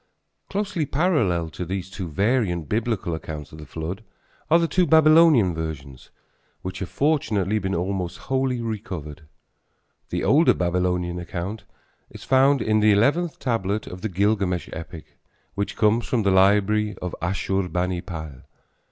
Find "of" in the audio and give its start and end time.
3.51-3.59, 13.85-14.01, 16.99-17.13